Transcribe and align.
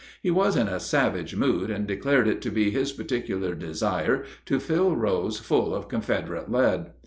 He 0.23 0.31
was 0.31 0.57
in 0.57 0.67
a 0.67 0.79
savage 0.79 1.35
mood, 1.35 1.69
and 1.69 1.85
declared 1.85 2.27
it 2.27 2.41
to 2.41 2.49
be 2.49 2.71
his 2.71 2.91
particular 2.91 3.53
desire 3.53 4.25
to 4.47 4.59
fill 4.59 4.95
Rose 4.95 5.37
full 5.37 5.75
of 5.75 5.89
Confederate 5.89 6.51
lead. 6.51 6.87